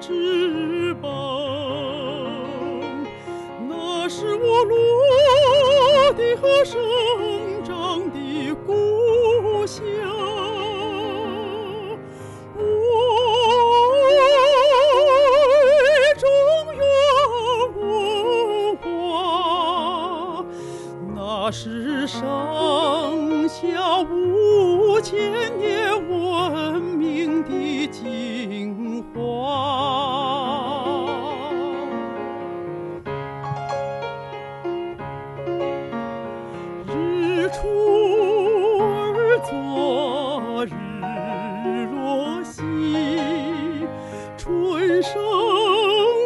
[0.00, 1.10] 翅膀，
[3.68, 6.80] 那是我落地和生
[7.62, 9.84] 长的故乡。
[12.56, 12.62] 我
[14.16, 14.24] 爱
[16.16, 16.24] 中
[16.78, 16.82] 原
[17.76, 17.84] 文
[18.78, 20.44] 化，
[21.14, 21.18] 那
[21.50, 22.20] 是上
[23.46, 25.89] 下五千年
[40.64, 42.62] 日落西，
[44.36, 45.14] 春生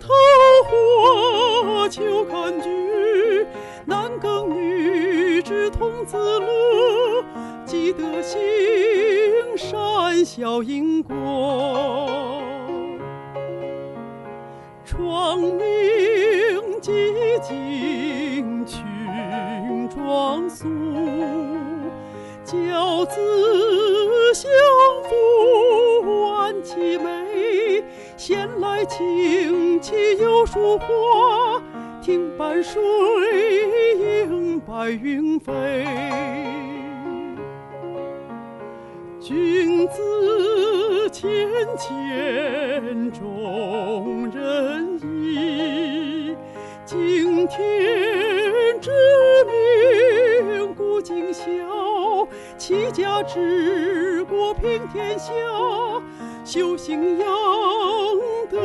[0.00, 0.08] 桃
[0.66, 3.46] 花，秋看菊，
[3.84, 7.24] 男耕女织童子乐，
[7.64, 8.38] 积德行
[9.56, 12.42] 善效因果。
[14.84, 15.56] 窗明
[16.80, 20.66] 寂静群装素，
[22.44, 23.20] 教子
[27.02, 27.84] 美。
[28.16, 31.62] 闲来清气有树花，
[32.02, 32.80] 听伴水
[33.98, 35.86] 映白云飞。
[39.18, 41.28] 君子谦
[41.78, 46.34] 谦，重仁义，
[46.84, 48.90] 敬天之
[49.46, 51.44] 命，固尽孝，
[52.58, 55.32] 齐家治国平天下，
[56.44, 57.26] 修行养
[58.50, 58.58] 德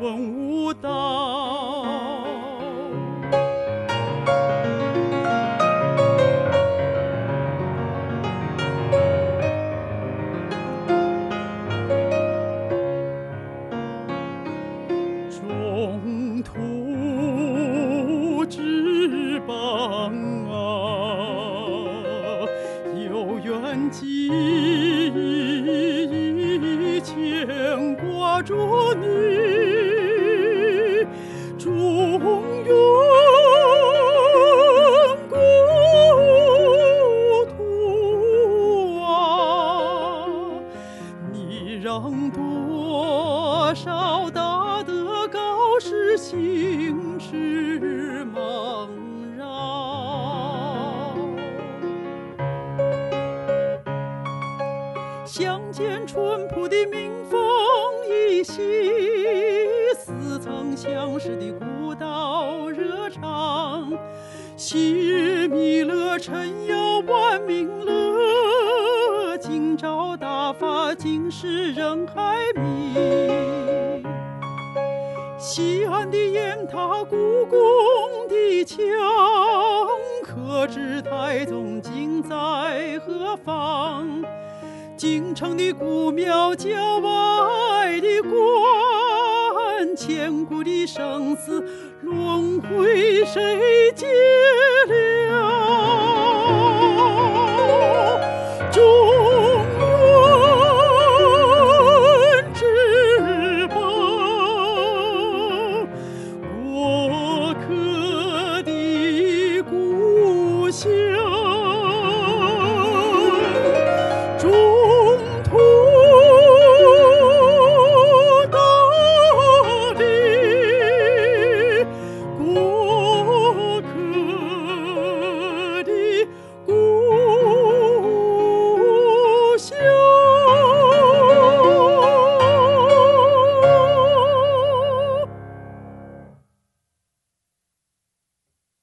[0.00, 2.24] 文武道。
[15.30, 19.87] 中途之邦
[28.48, 29.04] 着你，
[31.58, 32.18] 中
[32.64, 32.72] 原
[35.28, 35.36] 故
[37.52, 39.04] 土啊。
[41.30, 48.88] 你让多少大德高士心驰茫
[49.36, 49.46] 然，
[55.26, 57.38] 相见淳朴的民风
[61.18, 63.92] 时的古道热肠。
[64.56, 72.94] 昔日弥勒陈瑶万民乐，今朝大发今世人海迷。
[75.38, 77.58] 西安的雁塔，故宫
[78.28, 78.78] 的墙，
[80.22, 84.06] 可知太宗今在何方？
[84.96, 88.32] 京城的古庙，郊外的光，
[89.98, 91.60] 千古的生死
[92.02, 94.06] 轮回，谁解
[95.28, 95.42] 了？